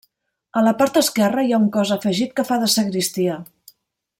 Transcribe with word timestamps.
A 0.61 0.61
la 0.67 0.71
part 0.79 0.95
esquerra 1.01 1.43
hi 1.49 1.53
ha 1.53 1.59
un 1.65 1.67
cos 1.77 1.91
afegit 1.97 2.33
que 2.41 2.49
fa 2.51 2.59
de 2.65 2.71
sagristia. 2.77 3.37